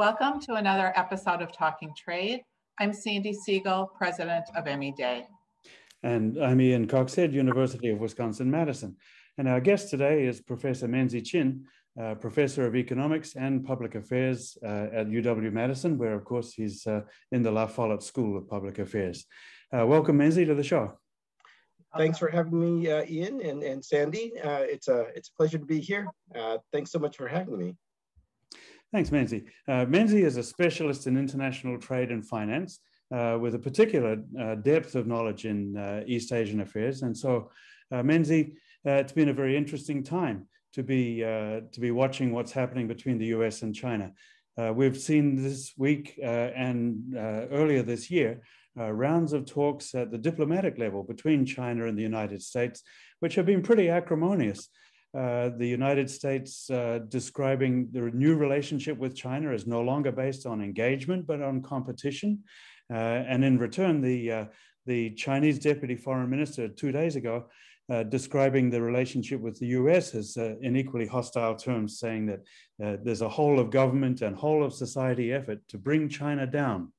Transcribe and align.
Welcome 0.00 0.40
to 0.46 0.54
another 0.54 0.94
episode 0.96 1.42
of 1.42 1.52
Talking 1.52 1.92
Trade. 1.94 2.40
I'm 2.78 2.94
Sandy 2.94 3.34
Siegel, 3.34 3.92
president 3.98 4.46
of 4.56 4.66
M.E. 4.66 4.94
Dey. 4.96 5.26
And 6.02 6.42
I'm 6.42 6.58
Ian 6.58 6.86
Coxhead, 6.86 7.34
University 7.34 7.90
of 7.90 7.98
Wisconsin-Madison. 8.00 8.96
And 9.36 9.46
our 9.46 9.60
guest 9.60 9.90
today 9.90 10.24
is 10.24 10.40
Professor 10.40 10.88
Menzie 10.88 11.22
Chinn, 11.22 11.66
uh, 12.00 12.14
Professor 12.14 12.66
of 12.66 12.76
Economics 12.76 13.36
and 13.36 13.62
Public 13.62 13.94
Affairs 13.94 14.56
uh, 14.64 14.86
at 14.90 15.08
UW-Madison, 15.08 15.98
where 15.98 16.14
of 16.14 16.24
course 16.24 16.54
he's 16.54 16.86
uh, 16.86 17.02
in 17.30 17.42
the 17.42 17.50
La 17.50 17.66
Follette 17.66 18.02
School 18.02 18.38
of 18.38 18.48
Public 18.48 18.78
Affairs. 18.78 19.26
Uh, 19.70 19.86
welcome 19.86 20.16
Menzie 20.16 20.46
to 20.46 20.54
the 20.54 20.64
show. 20.64 20.98
Thanks 21.98 22.16
for 22.16 22.30
having 22.30 22.58
me, 22.58 22.90
uh, 22.90 23.04
Ian 23.06 23.42
and, 23.42 23.62
and 23.62 23.84
Sandy. 23.84 24.32
Uh, 24.42 24.60
it's, 24.60 24.88
a, 24.88 25.08
it's 25.14 25.28
a 25.28 25.36
pleasure 25.36 25.58
to 25.58 25.66
be 25.66 25.78
here. 25.78 26.06
thanks 26.72 26.90
so 26.90 26.98
much 26.98 27.18
for 27.18 27.28
having 27.28 27.58
me. 27.58 27.76
Thanks, 28.92 29.10
Menzie. 29.10 29.44
Uh, 29.68 29.86
Menzie 29.86 30.24
is 30.24 30.36
a 30.36 30.42
specialist 30.42 31.06
in 31.06 31.16
international 31.16 31.78
trade 31.78 32.10
and 32.10 32.26
finance 32.26 32.80
uh, 33.14 33.38
with 33.40 33.54
a 33.54 33.58
particular 33.58 34.16
uh, 34.38 34.56
depth 34.56 34.96
of 34.96 35.06
knowledge 35.06 35.44
in 35.44 35.76
uh, 35.76 36.02
East 36.06 36.32
Asian 36.32 36.60
affairs. 36.60 37.02
And 37.02 37.16
so, 37.16 37.50
uh, 37.92 38.02
Menzie, 38.02 38.54
uh, 38.84 38.92
it's 38.92 39.12
been 39.12 39.28
a 39.28 39.32
very 39.32 39.56
interesting 39.56 40.02
time 40.02 40.48
to 40.72 40.82
be, 40.82 41.18
to 41.18 41.80
be 41.80 41.90
watching 41.90 42.32
what's 42.32 42.52
happening 42.52 42.86
between 42.86 43.18
the 43.18 43.26
US 43.26 43.62
and 43.62 43.74
China. 43.74 44.12
we've 44.56 44.96
seen 44.96 45.34
this 45.34 45.72
week 45.76 46.16
and 46.22 47.16
earlier 47.16 47.82
this 47.82 48.08
year 48.08 48.40
rounds 48.76 49.32
of 49.32 49.46
talks 49.46 49.94
at 49.96 50.12
the 50.12 50.18
diplomatic 50.18 50.78
level 50.78 51.02
between 51.02 51.44
China 51.44 51.86
and 51.88 51.98
the 51.98 52.02
United 52.02 52.40
States, 52.40 52.84
which 53.18 53.34
have 53.34 53.46
been 53.46 53.62
pretty 53.62 53.88
acrimonious. 53.88 54.68
Uh, 55.12 55.50
the 55.56 55.66
United 55.66 56.08
States 56.08 56.70
uh, 56.70 57.00
describing 57.08 57.88
the 57.90 58.00
new 58.00 58.36
relationship 58.36 58.96
with 58.96 59.16
China 59.16 59.52
as 59.52 59.66
no 59.66 59.80
longer 59.80 60.12
based 60.12 60.46
on 60.46 60.62
engagement 60.62 61.26
but 61.26 61.42
on 61.42 61.62
competition. 61.62 62.38
Uh, 62.92 63.24
and 63.26 63.44
in 63.44 63.58
return, 63.58 64.00
the, 64.00 64.30
uh, 64.30 64.44
the 64.86 65.10
Chinese 65.14 65.58
deputy 65.58 65.96
foreign 65.96 66.30
minister 66.30 66.68
two 66.68 66.92
days 66.92 67.16
ago 67.16 67.46
uh, 67.90 68.04
describing 68.04 68.70
the 68.70 68.80
relationship 68.80 69.40
with 69.40 69.58
the 69.58 69.66
US 69.68 70.14
as 70.14 70.36
in 70.36 70.76
equally 70.76 71.08
hostile 71.08 71.56
terms, 71.56 71.98
saying 71.98 72.26
that 72.26 73.02
there's 73.04 73.22
a 73.22 73.28
whole 73.28 73.58
of 73.58 73.70
government 73.70 74.22
and 74.22 74.36
whole 74.36 74.62
of 74.62 74.72
society 74.72 75.32
effort 75.32 75.58
to 75.68 75.76
bring 75.76 76.08
China 76.08 76.46
down. 76.46 76.92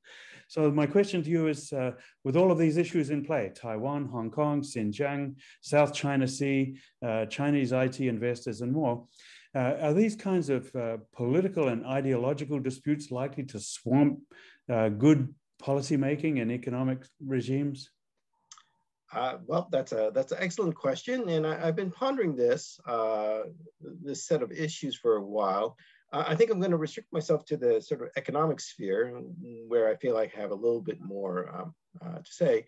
So 0.52 0.70
my 0.70 0.86
question 0.86 1.24
to 1.24 1.30
you 1.30 1.48
is, 1.48 1.72
uh, 1.72 1.92
with 2.26 2.36
all 2.36 2.52
of 2.52 2.58
these 2.58 2.76
issues 2.76 3.10
in 3.10 3.24
play, 3.24 3.54
Taiwan, 3.56 4.10
Hong 4.10 4.30
Kong, 4.30 4.62
Xinjiang, 4.62 5.36
South 5.62 5.94
China 5.94 6.28
Sea, 6.28 6.76
uh, 7.02 7.26
Chinese 7.28 7.72
IT 7.72 8.02
investors 8.02 8.60
and 8.60 8.74
more, 8.74 9.06
uh, 9.56 9.76
are 9.80 9.94
these 9.94 10.18
kinds 10.18 10.50
of 10.50 10.76
uh, 10.76 10.98
political 11.16 11.70
and 11.70 11.86
ideological 11.86 12.60
disputes 12.60 13.12
likely 13.12 13.46
to 13.46 13.62
swamp 13.62 14.20
uh, 14.70 14.90
good 14.90 15.34
policymaking 15.64 16.42
and 16.42 16.52
economic 16.52 17.06
regimes? 17.26 17.90
Uh, 19.14 19.38
well, 19.46 19.70
that's 19.72 19.94
a 19.94 20.12
that's 20.14 20.34
an 20.34 20.40
excellent 20.42 20.76
question, 20.76 21.30
and 21.30 21.48
I, 21.48 21.66
have 21.66 21.78
been 21.78 21.92
pondering 21.92 22.36
this 22.36 22.78
uh, 22.86 23.44
this 23.80 24.26
set 24.26 24.42
of 24.42 24.52
issues 24.52 24.98
for 24.98 25.16
a 25.16 25.24
while. 25.24 25.78
I 26.12 26.36
think 26.36 26.52
I'm 26.52 26.60
going 26.60 26.72
to 26.72 26.78
restrict 26.78 27.14
myself 27.14 27.46
to 27.46 27.58
the 27.58 27.82
sort 27.82 28.02
of 28.02 28.10
economic 28.18 28.60
sphere 28.60 29.22
where 29.68 29.90
I 29.90 29.96
feel 29.96 30.14
like 30.14 30.34
I 30.36 30.42
have 30.42 30.52
a 30.52 30.56
little 30.56 30.82
bit 30.82 31.00
more 31.00 31.50
um, 31.56 31.76
uh, 32.02 32.18
to 32.18 32.32
say, 32.32 32.66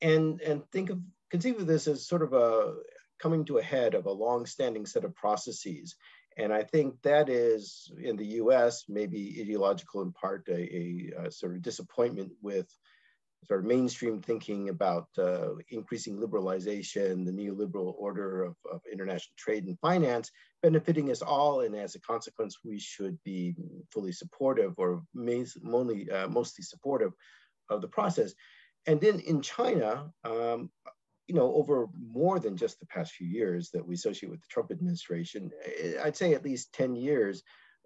and 0.00 0.40
and 0.40 0.62
think 0.70 0.90
of 0.90 1.00
conceive 1.30 1.58
of 1.58 1.66
this 1.66 1.86
as 1.88 2.06
sort 2.06 2.22
of 2.22 2.32
a 2.32 2.74
coming 3.20 3.44
to 3.46 3.58
a 3.58 3.62
head 3.62 3.94
of 3.94 4.06
a 4.06 4.12
long-standing 4.12 4.86
set 4.86 5.04
of 5.04 5.14
processes. 5.14 5.94
And 6.38 6.52
I 6.52 6.62
think 6.62 7.00
that 7.02 7.30
is 7.30 7.90
in 7.98 8.16
the 8.16 8.26
U.S. 8.40 8.84
maybe 8.88 9.38
ideological 9.40 10.02
in 10.02 10.12
part, 10.12 10.46
a, 10.48 10.54
a, 10.54 11.26
a 11.26 11.30
sort 11.30 11.56
of 11.56 11.62
disappointment 11.62 12.32
with 12.42 12.68
sort 13.46 13.60
of 13.60 13.66
mainstream 13.66 14.20
thinking 14.20 14.68
about 14.68 15.08
uh, 15.18 15.50
increasing 15.70 16.18
liberalization, 16.18 17.24
the 17.24 17.32
neoliberal 17.32 17.94
order 17.96 18.42
of, 18.42 18.56
of, 18.70 18.80
international 18.90 19.34
trade 19.36 19.64
and 19.64 19.78
finance 19.80 20.30
benefiting 20.66 21.12
us 21.12 21.22
all. 21.22 21.60
And 21.60 21.76
as 21.76 21.94
a 21.94 22.00
consequence, 22.00 22.58
we 22.64 22.76
should 22.80 23.16
be 23.22 23.54
fully 23.92 24.10
supportive 24.10 24.74
or 24.78 25.04
mainly, 25.14 26.10
uh, 26.10 26.26
mostly 26.26 26.64
supportive 26.64 27.12
of 27.70 27.82
the 27.82 27.86
process. 27.86 28.34
And 28.84 29.00
then 29.00 29.20
in 29.20 29.42
China, 29.42 30.10
um, 30.24 30.70
you 31.28 31.36
know, 31.36 31.54
over 31.54 31.86
more 31.96 32.40
than 32.40 32.56
just 32.56 32.80
the 32.80 32.86
past 32.86 33.12
few 33.12 33.28
years 33.28 33.70
that 33.74 33.86
we 33.86 33.94
associate 33.94 34.30
with 34.30 34.40
the 34.40 34.50
Trump 34.50 34.72
administration, 34.72 35.52
eh, 35.64 35.94
I'd 36.02 36.16
say 36.16 36.34
at 36.34 36.44
least 36.44 36.72
10 36.72 36.96
years, 36.96 37.44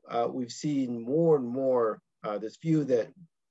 uh, 0.09 0.29
we've 0.31 0.53
seen 0.53 1.03
more 1.03 1.37
and 1.37 1.47
more 1.47 2.01
uh, 2.25 2.39
this 2.39 2.57
view 2.57 2.85
that 2.85 3.09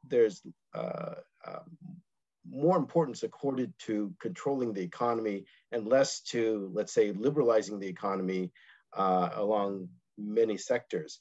there's 0.07 0.41
uh, 0.73 1.15
um, 1.47 1.77
more 2.49 2.77
importance 2.77 3.21
accorded 3.21 3.73
to 3.85 4.11
controlling 4.19 4.73
the 4.73 4.81
economy 4.81 5.45
and 5.71 5.87
less 5.87 6.21
to, 6.21 6.71
let's 6.73 6.93
say, 6.93 7.11
liberalizing 7.11 7.79
the 7.79 7.87
economy 7.87 8.51
uh, 8.95 9.29
along 9.35 9.89
many 10.17 10.57
sectors. 10.57 11.19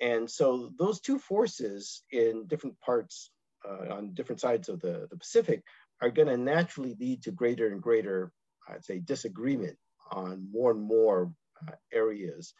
And 0.00 0.30
so 0.30 0.72
those 0.78 1.00
two 1.00 1.18
forces 1.18 2.02
in 2.10 2.46
different 2.46 2.80
parts, 2.80 3.30
uh, 3.68 3.94
on 3.94 4.14
different 4.14 4.40
sides 4.40 4.68
of 4.68 4.80
the, 4.80 5.08
the 5.10 5.16
Pacific, 5.16 5.62
are 6.00 6.10
going 6.10 6.28
to 6.28 6.36
naturally 6.36 6.96
lead 6.98 7.22
to 7.24 7.32
greater 7.32 7.66
and 7.68 7.82
greater, 7.82 8.32
I'd 8.68 8.84
say, 8.84 9.00
disagreement 9.00 9.76
on 10.12 10.46
more 10.52 10.70
and 10.70 10.80
more 10.80 11.32
uh, 11.66 11.72
areas 11.92 12.54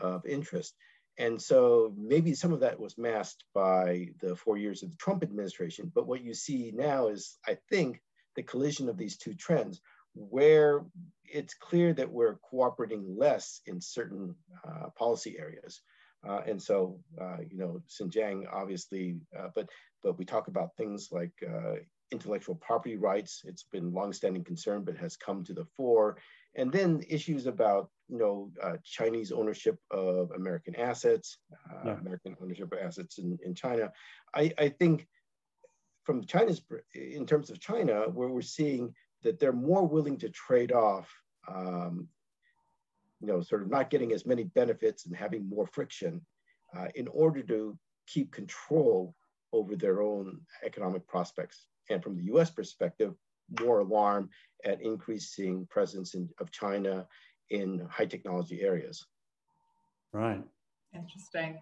of 0.00 0.26
interest. 0.26 0.74
And 1.18 1.40
so 1.40 1.94
maybe 1.96 2.34
some 2.34 2.52
of 2.52 2.60
that 2.60 2.80
was 2.80 2.96
masked 2.98 3.44
by 3.54 4.08
the 4.20 4.34
four 4.36 4.56
years 4.56 4.82
of 4.82 4.90
the 4.90 4.96
Trump 4.96 5.22
administration. 5.22 5.90
But 5.94 6.06
what 6.06 6.22
you 6.22 6.34
see 6.34 6.72
now 6.74 7.08
is, 7.08 7.38
I 7.46 7.58
think, 7.70 8.00
the 8.34 8.42
collision 8.42 8.88
of 8.88 8.96
these 8.96 9.18
two 9.18 9.34
trends, 9.34 9.80
where 10.14 10.84
it's 11.24 11.54
clear 11.54 11.92
that 11.94 12.10
we're 12.10 12.36
cooperating 12.36 13.16
less 13.16 13.60
in 13.66 13.80
certain 13.80 14.34
uh, 14.66 14.88
policy 14.96 15.36
areas. 15.38 15.80
Uh, 16.26 16.40
and 16.46 16.62
so, 16.62 17.00
uh, 17.20 17.38
you 17.50 17.58
know, 17.58 17.82
Xinjiang 17.88 18.44
obviously, 18.52 19.16
uh, 19.36 19.48
but 19.54 19.68
but 20.02 20.18
we 20.18 20.24
talk 20.24 20.48
about 20.48 20.76
things 20.76 21.08
like 21.10 21.32
uh, 21.48 21.74
intellectual 22.12 22.54
property 22.56 22.96
rights. 22.96 23.42
It's 23.44 23.64
been 23.72 23.92
longstanding 23.92 24.44
concern, 24.44 24.84
but 24.84 24.96
has 24.98 25.16
come 25.16 25.42
to 25.44 25.52
the 25.52 25.66
fore. 25.76 26.18
And 26.54 26.70
then 26.70 27.02
issues 27.08 27.46
about 27.46 27.90
you 28.08 28.18
know 28.18 28.50
uh, 28.62 28.76
Chinese 28.84 29.32
ownership 29.32 29.78
of 29.90 30.30
American 30.32 30.76
assets, 30.76 31.38
uh, 31.52 31.86
yeah. 31.86 31.98
American 31.98 32.36
ownership 32.40 32.72
of 32.72 32.78
assets 32.78 33.18
in, 33.18 33.38
in 33.44 33.54
China. 33.54 33.90
I, 34.34 34.52
I 34.58 34.68
think 34.68 35.08
from 36.04 36.24
China's 36.24 36.62
in 36.94 37.26
terms 37.26 37.50
of 37.50 37.58
China, 37.58 38.02
where 38.12 38.28
we're 38.28 38.42
seeing 38.42 38.94
that 39.22 39.38
they're 39.38 39.52
more 39.52 39.86
willing 39.86 40.16
to 40.18 40.28
trade 40.28 40.72
off, 40.72 41.08
um, 41.48 42.08
you 43.20 43.26
know, 43.26 43.40
sort 43.40 43.62
of 43.62 43.70
not 43.70 43.90
getting 43.90 44.12
as 44.12 44.26
many 44.26 44.44
benefits 44.44 45.06
and 45.06 45.16
having 45.16 45.48
more 45.48 45.66
friction 45.66 46.20
uh, 46.76 46.88
in 46.94 47.08
order 47.08 47.42
to 47.42 47.78
keep 48.06 48.32
control 48.32 49.14
over 49.52 49.76
their 49.76 50.02
own 50.02 50.40
economic 50.64 51.06
prospects. 51.06 51.66
And 51.90 52.02
from 52.02 52.16
the 52.16 52.24
US 52.34 52.50
perspective, 52.50 53.14
more 53.60 53.80
alarm 53.80 54.30
at 54.64 54.80
increasing 54.80 55.66
presence 55.66 56.14
in, 56.14 56.28
of 56.40 56.50
China 56.50 57.06
in 57.50 57.86
high 57.90 58.06
technology 58.06 58.62
areas. 58.62 59.04
Right. 60.12 60.42
Interesting. 60.94 61.60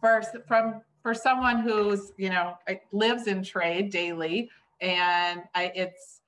First, 0.00 0.36
from 0.46 0.82
for 1.02 1.14
someone 1.14 1.60
who's 1.60 2.12
you 2.16 2.30
know 2.30 2.56
lives 2.92 3.26
in 3.26 3.42
trade 3.42 3.90
daily, 3.90 4.50
and 4.80 5.42
I, 5.54 5.72
it's 5.74 6.20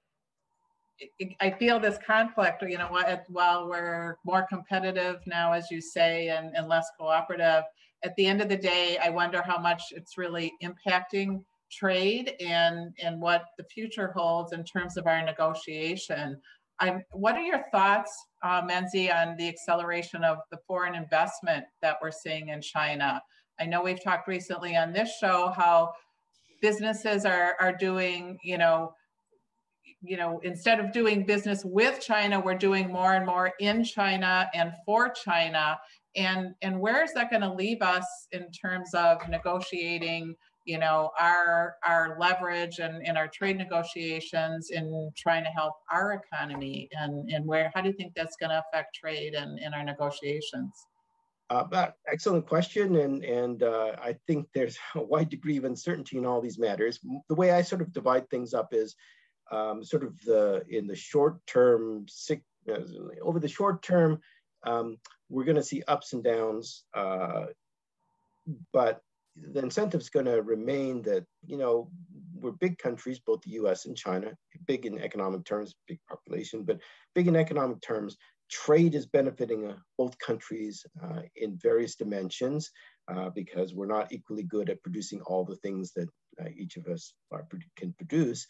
I 1.41 1.51
feel 1.51 1.79
this 1.79 1.99
conflict. 2.07 2.63
You 2.63 2.79
know, 2.79 2.89
while 3.29 3.69
we're 3.69 4.17
more 4.25 4.47
competitive 4.49 5.21
now, 5.27 5.53
as 5.53 5.71
you 5.71 5.81
say, 5.81 6.29
and, 6.29 6.57
and 6.57 6.69
less 6.69 6.89
cooperative, 6.99 7.65
at 8.03 8.15
the 8.17 8.27
end 8.27 8.41
of 8.41 8.49
the 8.49 8.57
day, 8.57 8.99
I 9.03 9.11
wonder 9.11 9.43
how 9.43 9.59
much 9.59 9.83
it's 9.91 10.17
really 10.17 10.53
impacting 10.63 11.43
trade 11.71 12.35
and 12.41 12.95
and 13.03 13.21
what 13.21 13.47
the 13.59 13.65
future 13.65 14.13
holds 14.15 14.53
in 14.53 14.65
terms 14.65 14.97
of 14.97 15.07
our 15.07 15.23
negotiation. 15.25 16.41
I'm, 16.79 17.03
what 17.13 17.37
are 17.37 17.43
your 17.43 17.65
thoughts, 17.73 18.15
uh, 18.43 18.61
Menzie, 18.63 19.11
on 19.11 19.37
the 19.39 19.49
acceleration 19.49 20.23
of 20.23 20.39
the 20.51 20.59
foreign 20.67 20.95
investment 20.95 21.65
that 21.81 21.97
we're 22.03 22.11
seeing 22.11 22.51
in 22.51 22.61
China? 22.61 23.23
I 23.59 23.65
know 23.65 23.83
we've 23.83 24.03
talked 24.03 24.29
recently 24.29 24.77
on 24.77 24.93
this 24.93 25.17
show 25.19 25.53
how 25.57 25.93
businesses 26.61 27.25
are 27.25 27.57
are 27.61 27.73
doing, 27.73 28.39
you 28.43 28.59
know, 28.59 28.93
you 30.07 30.17
know, 30.17 30.41
instead 30.43 30.81
of 30.81 30.93
doing 30.93 31.25
business 31.25 31.65
with 31.65 32.01
China, 32.01 32.41
we're 32.41 32.55
doing 32.55 32.93
more 32.93 33.15
and 33.15 33.27
more 33.27 33.53
in 33.61 33.85
China 33.85 34.49
and 34.55 34.73
for 34.85 35.11
China. 35.11 35.79
And 36.17 36.55
and 36.63 36.81
where 36.81 37.05
is 37.05 37.13
that 37.15 37.31
going 37.31 37.43
to 37.43 37.53
leave 37.53 37.83
us 37.83 38.07
in 38.33 38.51
terms 38.51 38.95
of 38.95 39.29
negotiating 39.29 40.35
you 40.67 40.79
know 40.79 41.11
our 41.19 41.77
our 41.87 42.17
leverage 42.21 42.81
and 42.81 43.07
in 43.07 43.17
our 43.17 43.29
trade 43.29 43.57
negotiations 43.57 44.71
in 44.71 45.11
trying 45.17 45.45
to 45.45 45.51
help 45.51 45.75
our 45.91 46.13
economy 46.13 46.89
and 46.93 47.31
and 47.31 47.47
where 47.47 47.71
how 47.75 47.81
do 47.81 47.89
you 47.89 47.95
think 47.95 48.13
that's 48.15 48.37
going 48.37 48.51
to 48.51 48.63
affect 48.69 48.95
trade 48.95 49.35
and 49.35 49.59
in 49.61 49.73
our 49.73 49.85
negotiations 49.85 50.73
Uh, 51.49 51.91
excellent 52.11 52.45
question, 52.45 52.97
and 52.97 53.23
and 53.23 53.63
uh, 53.63 53.93
I 54.03 54.13
think 54.27 54.49
there's 54.53 54.77
a 54.97 55.05
wide 55.13 55.31
degree 55.31 55.59
of 55.59 55.65
uncertainty 55.65 56.19
in 56.19 56.27
all 56.27 56.41
these 56.41 56.59
matters. 56.59 56.99
The 57.29 57.39
way 57.41 57.53
I 57.53 57.63
sort 57.63 57.83
of 57.83 57.93
divide 57.93 58.27
things 58.29 58.53
up 58.53 58.75
is 58.75 58.97
um, 59.51 59.85
sort 59.85 60.05
of 60.05 60.21
the 60.23 60.65
in 60.69 60.87
the 60.87 60.97
short 60.97 61.45
term, 61.47 62.07
uh, 62.31 62.81
over 63.23 63.39
the 63.39 63.49
short 63.49 63.83
term, 63.83 64.21
um, 64.65 64.99
we're 65.29 65.45
going 65.45 65.57
to 65.57 65.63
see 65.63 65.83
ups 65.87 66.13
and 66.13 66.25
downs, 66.25 66.85
uh, 66.95 67.47
but 68.73 69.01
the 69.37 69.61
incentive 69.61 70.01
is 70.01 70.09
going 70.09 70.27
to 70.27 70.43
remain 70.43 71.03
that 71.03 71.25
you 71.47 71.59
know 71.59 71.91
we're 72.35 72.53
big 72.53 72.79
countries, 72.79 73.19
both 73.19 73.43
the 73.43 73.53
U.S. 73.53 73.87
and 73.87 73.97
China, 73.97 74.33
big 74.67 74.87
in 74.87 74.99
economic 74.99 75.45
terms, 75.45 75.75
big 75.87 75.99
population, 76.09 76.63
but 76.65 76.81
big 77.15 77.29
in 77.29 77.37
economic 77.37 77.81
terms 77.81 78.17
trade 78.51 78.95
is 78.95 79.07
benefiting 79.07 79.67
uh, 79.67 79.77
both 79.99 80.19
countries 80.19 80.85
uh, 81.03 81.23
in 81.37 81.59
various 81.61 81.97
dimensions 81.97 82.71
uh, 83.09 83.31
because 83.31 83.75
we're 83.75 83.87
not 83.87 84.13
equally 84.13 84.43
good 84.43 84.71
at 84.71 84.83
producing 84.83 85.21
all 85.23 85.45
the 85.45 85.57
things 85.57 85.93
that 85.93 86.09
uh, 86.41 86.49
each 86.57 86.77
of 86.77 86.87
us 86.87 87.15
are, 87.33 87.47
can 87.77 87.93
produce. 87.95 88.47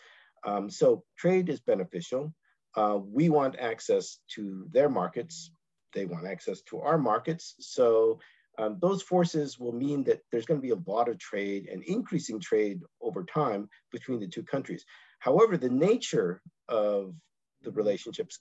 Um, 0.46 0.70
so 0.70 1.04
trade 1.18 1.48
is 1.48 1.60
beneficial. 1.60 2.32
Uh, 2.76 2.98
we 3.02 3.28
want 3.28 3.58
access 3.58 4.18
to 4.34 4.66
their 4.70 4.88
markets. 4.88 5.50
They 5.92 6.06
want 6.06 6.26
access 6.26 6.62
to 6.68 6.80
our 6.80 6.98
markets. 6.98 7.54
So 7.58 8.20
um, 8.58 8.78
those 8.80 9.02
forces 9.02 9.58
will 9.58 9.72
mean 9.72 10.04
that 10.04 10.20
there's 10.30 10.46
going 10.46 10.60
to 10.60 10.66
be 10.66 10.72
a 10.72 10.90
lot 10.90 11.08
of 11.08 11.18
trade 11.18 11.68
and 11.70 11.82
increasing 11.84 12.40
trade 12.40 12.80
over 13.00 13.24
time 13.24 13.68
between 13.92 14.20
the 14.20 14.28
two 14.28 14.42
countries. 14.42 14.84
However, 15.18 15.56
the 15.56 15.68
nature 15.68 16.40
of 16.68 17.14
the 17.62 17.70
relationships 17.70 18.40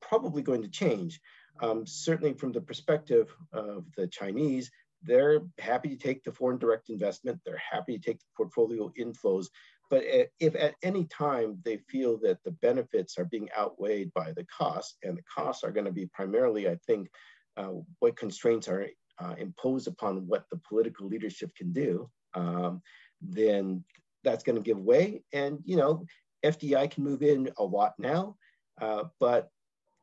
probably 0.00 0.42
going 0.42 0.62
to 0.62 0.68
change. 0.68 1.20
Um, 1.62 1.86
certainly 1.86 2.34
from 2.34 2.52
the 2.52 2.60
perspective 2.60 3.34
of 3.52 3.86
the 3.96 4.06
Chinese, 4.08 4.70
they're 5.02 5.40
happy 5.58 5.88
to 5.90 5.96
take 5.96 6.24
the 6.24 6.32
foreign 6.32 6.58
direct 6.58 6.90
investment. 6.90 7.40
They're 7.44 7.62
happy 7.70 7.98
to 7.98 8.04
take 8.04 8.18
the 8.18 8.26
portfolio 8.36 8.92
inflows. 8.98 9.46
But 9.88 10.02
if 10.40 10.54
at 10.56 10.74
any 10.82 11.04
time 11.04 11.58
they 11.64 11.78
feel 11.88 12.18
that 12.18 12.42
the 12.44 12.50
benefits 12.50 13.18
are 13.18 13.24
being 13.24 13.48
outweighed 13.56 14.12
by 14.14 14.32
the 14.32 14.44
costs, 14.44 14.96
and 15.02 15.16
the 15.16 15.22
costs 15.22 15.62
are 15.64 15.70
going 15.70 15.86
to 15.86 15.92
be 15.92 16.06
primarily, 16.06 16.68
I 16.68 16.76
think, 16.86 17.08
uh, 17.56 17.70
what 18.00 18.16
constraints 18.16 18.68
are 18.68 18.88
uh, 19.18 19.34
imposed 19.38 19.88
upon 19.88 20.26
what 20.26 20.44
the 20.50 20.60
political 20.68 21.06
leadership 21.06 21.54
can 21.54 21.72
do, 21.72 22.10
um, 22.34 22.82
then 23.20 23.84
that's 24.24 24.42
going 24.42 24.56
to 24.56 24.62
give 24.62 24.78
way. 24.78 25.22
And 25.32 25.60
you 25.64 25.76
know, 25.76 26.04
FDI 26.44 26.90
can 26.90 27.04
move 27.04 27.22
in 27.22 27.50
a 27.56 27.64
lot 27.64 27.94
now, 27.98 28.36
uh, 28.80 29.04
but 29.20 29.50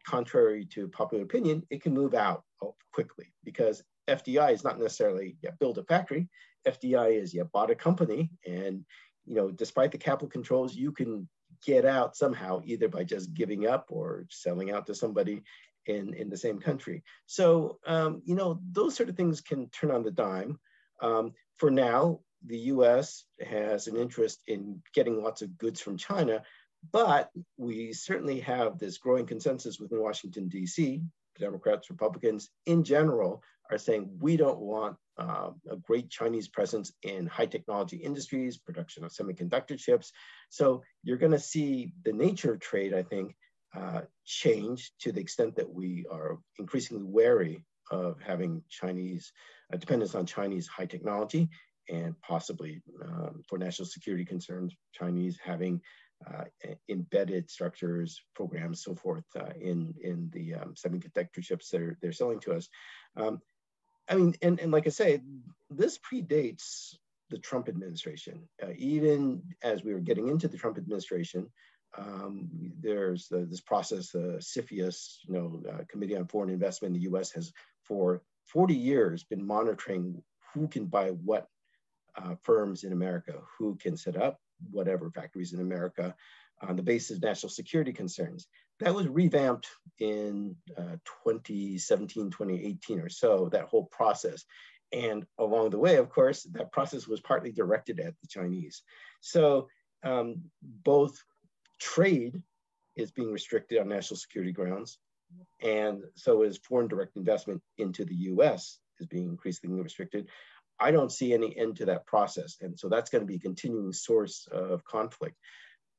contrary 0.05 0.65
to 0.65 0.87
popular 0.87 1.23
opinion, 1.23 1.63
it 1.69 1.81
can 1.81 1.93
move 1.93 2.13
out 2.13 2.43
quickly 2.91 3.33
because 3.43 3.83
FDI 4.07 4.53
is 4.53 4.63
not 4.63 4.79
necessarily 4.79 5.37
yeah, 5.41 5.51
build 5.59 5.77
a 5.77 5.83
factory. 5.83 6.27
FDI 6.67 7.21
is 7.21 7.33
yeah, 7.33 7.43
bought 7.53 7.71
a 7.71 7.75
company 7.75 8.31
and 8.45 8.85
you 9.25 9.35
know, 9.35 9.51
despite 9.51 9.91
the 9.91 9.97
capital 9.97 10.29
controls, 10.29 10.75
you 10.75 10.91
can 10.91 11.27
get 11.65 11.85
out 11.85 12.15
somehow 12.15 12.61
either 12.65 12.87
by 12.87 13.03
just 13.03 13.33
giving 13.33 13.67
up 13.67 13.87
or 13.89 14.25
selling 14.29 14.71
out 14.71 14.87
to 14.87 14.95
somebody 14.95 15.41
in, 15.85 16.13
in 16.13 16.29
the 16.29 16.37
same 16.37 16.59
country. 16.59 17.03
So, 17.25 17.79
um, 17.85 18.21
you 18.25 18.35
know, 18.35 18.59
those 18.71 18.95
sort 18.95 19.09
of 19.09 19.15
things 19.15 19.41
can 19.41 19.69
turn 19.69 19.91
on 19.91 20.03
the 20.03 20.11
dime. 20.11 20.59
Um, 21.01 21.33
for 21.57 21.71
now, 21.71 22.19
the 22.45 22.57
US 22.57 23.25
has 23.45 23.87
an 23.87 23.95
interest 23.95 24.41
in 24.47 24.81
getting 24.93 25.21
lots 25.21 25.41
of 25.41 25.57
goods 25.57 25.79
from 25.79 25.97
China, 25.97 26.43
but 26.91 27.29
we 27.57 27.93
certainly 27.93 28.41
have 28.41 28.77
this 28.77 28.97
growing 28.97 29.25
consensus 29.25 29.79
within 29.79 30.01
Washington, 30.01 30.49
D.C. 30.49 31.01
Democrats, 31.39 31.89
Republicans 31.89 32.49
in 32.65 32.83
general 32.83 33.41
are 33.71 33.77
saying 33.77 34.09
we 34.19 34.37
don't 34.37 34.59
want 34.59 34.97
uh, 35.17 35.51
a 35.69 35.75
great 35.77 36.09
Chinese 36.09 36.47
presence 36.47 36.91
in 37.03 37.27
high 37.27 37.45
technology 37.45 37.97
industries, 37.97 38.57
production 38.57 39.03
of 39.03 39.11
semiconductor 39.11 39.77
chips. 39.77 40.11
So 40.49 40.83
you're 41.03 41.17
going 41.17 41.31
to 41.31 41.39
see 41.39 41.93
the 42.03 42.13
nature 42.13 42.53
of 42.53 42.59
trade, 42.59 42.93
I 42.93 43.03
think, 43.03 43.35
uh, 43.75 44.01
change 44.25 44.91
to 45.01 45.11
the 45.11 45.21
extent 45.21 45.55
that 45.55 45.71
we 45.71 46.05
are 46.11 46.39
increasingly 46.59 47.03
wary 47.03 47.65
of 47.91 48.19
having 48.21 48.63
Chinese 48.69 49.31
uh, 49.71 49.77
dependence 49.77 50.15
on 50.15 50.25
Chinese 50.25 50.67
high 50.67 50.85
technology 50.85 51.49
and 51.89 52.19
possibly 52.21 52.81
um, 53.03 53.43
for 53.47 53.57
national 53.57 53.87
security 53.87 54.25
concerns, 54.25 54.73
Chinese 54.93 55.37
having 55.43 55.81
uh, 56.25 56.45
embedded 56.89 57.49
structures, 57.49 58.21
programs, 58.33 58.83
so 58.83 58.95
forth 58.95 59.25
uh, 59.37 59.51
in 59.59 59.93
in 60.01 60.29
the 60.31 60.53
um, 60.53 60.73
semiconductor 60.73 61.41
chips 61.41 61.69
they're 61.69 61.97
they're 62.01 62.13
selling 62.13 62.39
to 62.39 62.53
us. 62.53 62.69
Um, 63.17 63.41
I 64.09 64.15
mean, 64.15 64.35
and, 64.41 64.59
and 64.59 64.71
like 64.71 64.87
I 64.87 64.89
say, 64.89 65.21
this 65.69 65.97
predates 65.97 66.95
the 67.29 67.37
Trump 67.37 67.69
administration. 67.69 68.47
Uh, 68.61 68.71
even 68.77 69.41
as 69.61 69.83
we 69.83 69.93
were 69.93 69.99
getting 69.99 70.27
into 70.27 70.47
the 70.47 70.57
Trump 70.57 70.77
administration, 70.77 71.49
um, 71.97 72.49
there's 72.79 73.27
the, 73.27 73.45
this 73.45 73.61
process, 73.61 74.11
the 74.11 74.39
CFIUS, 74.39 75.17
you 75.27 75.33
know, 75.33 75.63
uh, 75.71 75.83
Committee 75.89 76.17
on 76.17 76.27
Foreign 76.27 76.49
Investment 76.49 76.95
in 76.95 77.01
the 77.01 77.09
U.S. 77.09 77.31
has 77.31 77.51
for 77.83 78.21
40 78.47 78.73
years 78.73 79.23
been 79.23 79.45
monitoring 79.45 80.21
who 80.53 80.67
can 80.67 80.85
buy 80.85 81.09
what 81.09 81.47
uh, 82.15 82.35
firms 82.43 82.83
in 82.83 82.93
America, 82.93 83.39
who 83.57 83.75
can 83.75 83.97
set 83.97 84.15
up 84.15 84.39
whatever 84.71 85.09
factories 85.11 85.53
in 85.53 85.61
America 85.61 86.15
on 86.61 86.75
the 86.75 86.83
basis 86.83 87.17
of 87.17 87.23
national 87.23 87.49
security 87.49 87.93
concerns. 87.93 88.47
That 88.79 88.93
was 88.93 89.07
revamped 89.07 89.67
in 89.99 90.55
uh, 90.77 90.97
2017, 91.25 92.31
2018 92.31 92.99
or 92.99 93.09
so, 93.09 93.49
that 93.51 93.65
whole 93.65 93.85
process. 93.85 94.43
And 94.91 95.25
along 95.39 95.71
the 95.71 95.79
way, 95.79 95.97
of 95.97 96.09
course, 96.09 96.43
that 96.53 96.71
process 96.71 97.07
was 97.07 97.21
partly 97.21 97.51
directed 97.51 97.99
at 97.99 98.13
the 98.21 98.27
Chinese. 98.27 98.83
So 99.21 99.67
um, 100.03 100.41
both 100.61 101.17
trade 101.79 102.41
is 102.95 103.11
being 103.11 103.31
restricted 103.31 103.79
on 103.79 103.87
national 103.87 104.17
security 104.17 104.51
grounds, 104.51 104.99
and 105.61 106.03
so 106.15 106.43
is 106.43 106.57
foreign 106.57 106.87
direct 106.87 107.15
investment 107.17 107.61
into 107.77 108.05
the 108.05 108.15
US 108.15 108.79
is 108.99 109.07
being 109.07 109.29
increasingly 109.29 109.81
restricted. 109.81 110.29
I 110.83 110.91
don't 110.91 111.11
see 111.11 111.33
any 111.33 111.57
end 111.57 111.77
to 111.77 111.85
that 111.85 112.05
process. 112.05 112.57
And 112.61 112.77
so 112.77 112.89
that's 112.89 113.09
going 113.09 113.21
to 113.21 113.27
be 113.33 113.37
a 113.37 113.39
continuing 113.39 113.93
source 113.93 114.47
of 114.51 114.83
conflict. 114.83 115.35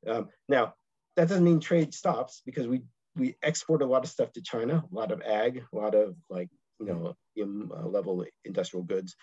Um, 0.07 0.29
now, 0.49 0.75
that 1.17 1.29
doesn't 1.29 1.45
mean 1.45 1.61
trade 1.61 1.95
stops 1.95 2.43
because 2.45 2.67
we, 2.67 2.83
we 3.17 3.37
export 3.43 3.83
a 3.83 3.87
lot 3.87 4.05
of 4.05 4.11
stuff 4.11 4.33
to 4.33 4.43
China, 4.43 4.85
a 4.91 4.95
lot 4.95 5.13
of 5.13 5.23
ag, 5.23 5.63
a 5.73 5.77
lot 5.77 5.95
of 5.95 6.17
like, 6.29 6.51
you 6.81 6.87
know, 6.87 7.15
uh, 7.41 7.87
level 7.87 8.25
industrial 8.45 8.85
goods. 8.85 9.17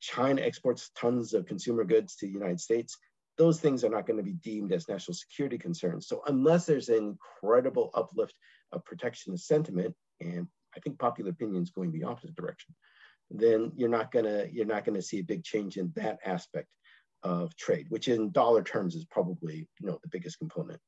China 0.00 0.40
exports 0.40 0.90
tons 0.96 1.34
of 1.34 1.46
consumer 1.46 1.84
goods 1.84 2.16
to 2.16 2.26
the 2.26 2.32
United 2.32 2.60
States. 2.60 2.96
Those 3.38 3.60
things 3.60 3.84
are 3.84 3.90
not 3.90 4.06
going 4.06 4.18
to 4.18 4.22
be 4.22 4.32
deemed 4.32 4.72
as 4.72 4.88
national 4.88 5.14
security 5.14 5.58
concerns. 5.58 6.06
So 6.08 6.22
unless 6.26 6.64
there's 6.66 6.88
an 6.88 7.16
incredible 7.42 7.90
uplift 7.94 8.34
of 8.72 8.84
protectionist 8.84 9.46
sentiment, 9.46 9.94
and 10.20 10.46
I 10.76 10.80
think 10.80 10.98
popular 10.98 11.30
opinion 11.30 11.62
is 11.62 11.70
going 11.70 11.92
the 11.92 12.04
opposite 12.04 12.34
direction, 12.34 12.74
then 13.34 13.72
you're 13.76 13.88
not 13.88 14.12
gonna 14.12 14.46
you're 14.52 14.66
not 14.66 14.84
gonna 14.84 15.02
see 15.02 15.20
a 15.20 15.24
big 15.24 15.44
change 15.44 15.76
in 15.76 15.92
that 15.96 16.18
aspect 16.24 16.68
of 17.22 17.56
trade, 17.56 17.86
which 17.88 18.08
in 18.08 18.30
dollar 18.30 18.62
terms 18.62 18.94
is 18.94 19.04
probably 19.04 19.68
you 19.80 19.86
know 19.86 19.98
the 20.02 20.08
biggest 20.08 20.38
component. 20.38 20.80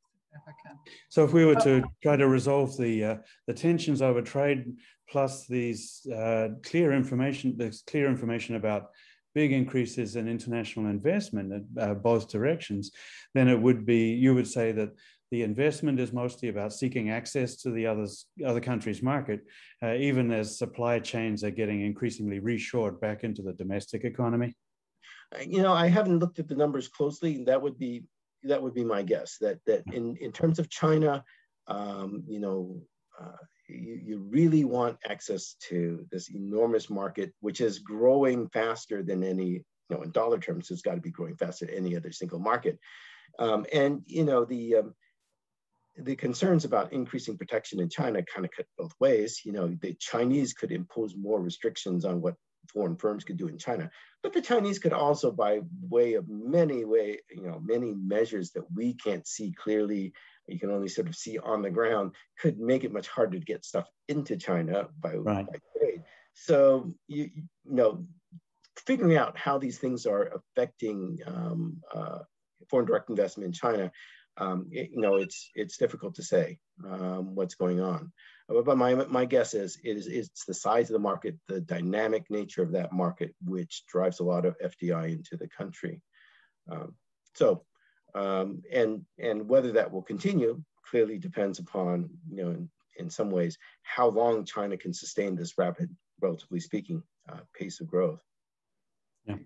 So 1.10 1.24
if 1.24 1.32
we 1.32 1.44
were 1.44 1.54
to 1.56 1.84
try 2.02 2.16
to 2.16 2.26
resolve 2.26 2.76
the 2.76 3.04
uh, 3.04 3.16
the 3.46 3.54
tensions 3.54 4.02
over 4.02 4.20
trade, 4.20 4.64
plus 5.08 5.46
these 5.46 6.06
uh, 6.12 6.48
clear 6.64 6.92
information, 6.92 7.56
this 7.56 7.82
clear 7.86 8.08
information 8.08 8.56
about 8.56 8.90
big 9.34 9.52
increases 9.52 10.16
in 10.16 10.28
international 10.28 10.86
investment 10.86 11.52
in 11.52 11.66
uh, 11.78 11.94
both 11.94 12.30
directions, 12.30 12.92
then 13.34 13.48
it 13.48 13.60
would 13.60 13.84
be 13.84 14.12
you 14.12 14.34
would 14.34 14.48
say 14.48 14.72
that 14.72 14.90
the 15.34 15.42
investment 15.42 15.98
is 15.98 16.12
mostly 16.12 16.48
about 16.48 16.72
seeking 16.72 17.10
access 17.10 17.56
to 17.56 17.72
the 17.72 17.84
others, 17.84 18.26
other 18.46 18.60
countries' 18.60 19.02
market, 19.02 19.40
uh, 19.82 19.94
even 19.94 20.30
as 20.30 20.56
supply 20.56 21.00
chains 21.00 21.42
are 21.42 21.50
getting 21.50 21.80
increasingly 21.80 22.38
reshored 22.38 23.00
back 23.00 23.24
into 23.24 23.42
the 23.42 23.52
domestic 23.54 24.04
economy? 24.04 24.54
Uh, 25.34 25.42
you 25.44 25.60
know, 25.60 25.72
I 25.72 25.88
haven't 25.88 26.20
looked 26.20 26.38
at 26.38 26.46
the 26.46 26.54
numbers 26.54 26.86
closely. 26.86 27.42
That 27.46 27.60
would 27.60 27.76
be 27.76 28.04
that 28.44 28.62
would 28.62 28.74
be 28.74 28.84
my 28.84 29.02
guess. 29.02 29.38
That 29.40 29.58
that 29.66 29.82
in 29.92 30.16
in 30.18 30.30
terms 30.30 30.60
of 30.60 30.70
China, 30.70 31.24
um, 31.66 32.22
you 32.28 32.38
know, 32.38 32.80
uh, 33.20 33.42
you, 33.68 33.98
you 34.04 34.18
really 34.30 34.64
want 34.64 34.98
access 35.04 35.56
to 35.68 36.06
this 36.12 36.30
enormous 36.30 36.88
market, 36.88 37.34
which 37.40 37.60
is 37.60 37.80
growing 37.80 38.48
faster 38.50 39.02
than 39.02 39.24
any, 39.24 39.48
you 39.48 39.90
know, 39.90 40.02
in 40.02 40.12
dollar 40.12 40.38
terms, 40.38 40.70
it's 40.70 40.82
got 40.82 40.94
to 40.94 41.00
be 41.00 41.10
growing 41.10 41.36
faster 41.36 41.66
than 41.66 41.74
any 41.74 41.96
other 41.96 42.12
single 42.12 42.38
market. 42.38 42.78
Um, 43.40 43.66
and 43.72 44.02
you 44.06 44.22
know, 44.22 44.44
the 44.44 44.76
um, 44.76 44.94
the 45.96 46.16
concerns 46.16 46.64
about 46.64 46.92
increasing 46.92 47.36
protection 47.36 47.80
in 47.80 47.88
China 47.88 48.22
kind 48.22 48.44
of 48.44 48.50
cut 48.56 48.66
both 48.76 48.92
ways. 49.00 49.40
You 49.44 49.52
know, 49.52 49.68
the 49.80 49.94
Chinese 49.94 50.52
could 50.52 50.72
impose 50.72 51.14
more 51.16 51.40
restrictions 51.40 52.04
on 52.04 52.20
what 52.20 52.34
foreign 52.72 52.96
firms 52.96 53.24
could 53.24 53.36
do 53.36 53.48
in 53.48 53.58
China, 53.58 53.90
but 54.22 54.32
the 54.32 54.40
Chinese 54.40 54.78
could 54.78 54.92
also, 54.92 55.30
by 55.30 55.60
way 55.88 56.14
of 56.14 56.28
many 56.28 56.84
way, 56.84 57.18
you 57.30 57.42
know, 57.42 57.60
many 57.62 57.92
measures 57.94 58.52
that 58.52 58.64
we 58.74 58.94
can't 58.94 59.26
see 59.26 59.52
clearly, 59.52 60.12
you 60.48 60.58
can 60.58 60.70
only 60.70 60.88
sort 60.88 61.08
of 61.08 61.14
see 61.14 61.38
on 61.38 61.62
the 61.62 61.70
ground, 61.70 62.12
could 62.40 62.58
make 62.58 62.84
it 62.84 62.92
much 62.92 63.06
harder 63.08 63.38
to 63.38 63.44
get 63.44 63.64
stuff 63.64 63.86
into 64.08 64.36
China 64.36 64.88
by, 65.00 65.14
right. 65.14 65.46
by 65.46 65.58
trade. 65.78 66.02
so 66.32 66.94
you, 67.06 67.30
you 67.34 67.46
know, 67.64 68.06
figuring 68.86 69.16
out 69.16 69.36
how 69.36 69.58
these 69.58 69.78
things 69.78 70.06
are 70.06 70.40
affecting 70.56 71.18
um, 71.26 71.76
uh, 71.94 72.18
foreign 72.68 72.86
direct 72.86 73.10
investment 73.10 73.46
in 73.46 73.52
China, 73.52 73.90
um, 74.36 74.66
it, 74.70 74.90
you 74.92 75.00
know, 75.00 75.16
it's 75.16 75.50
it's 75.54 75.76
difficult 75.76 76.14
to 76.16 76.22
say 76.22 76.58
um, 76.84 77.34
what's 77.34 77.54
going 77.54 77.80
on. 77.80 78.12
But 78.48 78.76
my 78.76 78.94
my 78.94 79.24
guess 79.24 79.54
is 79.54 79.78
it 79.84 79.96
is 79.96 80.06
it's 80.06 80.44
the 80.44 80.54
size 80.54 80.90
of 80.90 80.94
the 80.94 80.98
market, 80.98 81.36
the 81.48 81.60
dynamic 81.60 82.24
nature 82.30 82.62
of 82.62 82.72
that 82.72 82.92
market, 82.92 83.34
which 83.44 83.84
drives 83.86 84.20
a 84.20 84.24
lot 84.24 84.44
of 84.44 84.56
FDI 84.58 85.12
into 85.12 85.36
the 85.36 85.48
country. 85.48 86.02
Um, 86.70 86.94
so, 87.34 87.64
um, 88.14 88.62
and 88.72 89.04
and 89.18 89.48
whether 89.48 89.72
that 89.72 89.90
will 89.90 90.02
continue 90.02 90.62
clearly 90.90 91.18
depends 91.18 91.58
upon 91.58 92.10
you 92.30 92.44
know 92.44 92.50
in, 92.50 92.68
in 92.98 93.10
some 93.10 93.30
ways 93.30 93.56
how 93.82 94.08
long 94.08 94.44
China 94.44 94.76
can 94.76 94.92
sustain 94.92 95.36
this 95.36 95.56
rapid, 95.56 95.94
relatively 96.20 96.60
speaking, 96.60 97.02
uh, 97.30 97.40
pace 97.56 97.80
of 97.80 97.86
growth. 97.86 98.20
Yeah. 99.26 99.36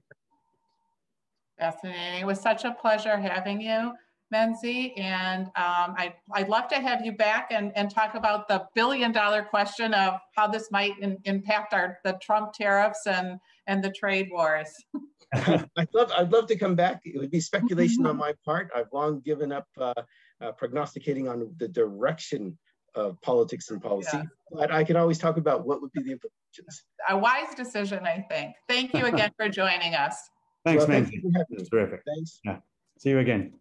Fascinating. 1.59 2.21
It 2.21 2.27
was 2.27 2.41
such 2.41 2.65
a 2.65 2.73
pleasure 2.73 3.17
having 3.17 3.61
you, 3.61 3.93
Menzie. 4.33 4.93
And 4.99 5.47
um, 5.47 5.95
I, 5.97 6.15
I'd 6.33 6.49
love 6.49 6.69
to 6.69 6.77
have 6.77 7.05
you 7.05 7.13
back 7.13 7.49
and, 7.51 7.73
and 7.77 7.91
talk 7.91 8.15
about 8.15 8.49
the 8.49 8.67
billion 8.75 9.13
dollar 9.13 9.43
question 9.43 9.95
of 9.95 10.21
how 10.37 10.47
this 10.47 10.71
might 10.71 10.99
in, 11.01 11.19
impact 11.25 11.73
our 11.73 11.99
the 12.05 12.19
Trump 12.23 12.53
tariffs 12.53 13.07
and, 13.07 13.39
and 13.67 13.83
the 13.83 13.91
trade 13.91 14.29
wars. 14.31 14.69
I'd 15.35 15.89
love, 15.93 16.11
I'd 16.17 16.33
love 16.33 16.47
to 16.49 16.57
come 16.57 16.75
back. 16.75 17.01
It 17.05 17.19
would 17.19 17.31
be 17.31 17.41
speculation 17.41 18.07
on 18.07 18.17
my 18.17 18.35
part. 18.45 18.71
I've 18.75 18.93
long 18.93 19.21
given 19.21 19.53
up 19.53 19.67
uh, 19.79 19.93
uh, 20.41 20.53
prognosticating 20.53 21.29
on 21.29 21.53
the 21.59 21.69
direction 21.69 22.57
of 22.95 23.21
politics 23.21 23.71
and 23.71 23.81
policy, 23.83 24.17
yeah. 24.17 24.23
but 24.51 24.73
I 24.73 24.83
can 24.83 24.97
always 24.97 25.19
talk 25.19 25.37
about 25.37 25.67
what 25.67 25.83
would 25.83 25.93
be 25.93 26.03
the 26.03 26.13
implications. 26.13 26.83
A 27.09 27.17
wise 27.17 27.55
decision, 27.55 28.07
I 28.07 28.25
think. 28.31 28.55
Thank 28.69 28.95
you 28.95 29.05
again 29.05 29.31
for 29.37 29.49
joining 29.49 29.95
us. 29.95 30.17
Thanks, 30.65 30.81
well, 30.81 30.89
man. 30.89 31.05
Thank 31.05 31.23
you 31.23 31.33
That's 31.51 31.69
terrific. 31.69 32.01
Thanks. 32.07 32.41
Yeah. 32.45 32.59
See 32.99 33.11
you 33.11 33.19
again. 33.19 33.53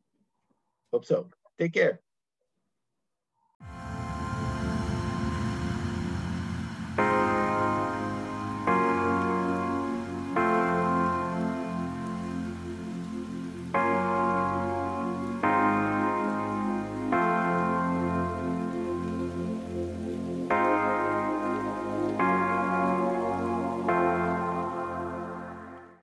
Hope 0.92 1.06
so. 1.06 1.30
Take 1.60 1.74
care. 1.74 2.02